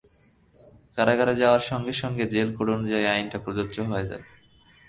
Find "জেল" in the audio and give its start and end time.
2.27-2.49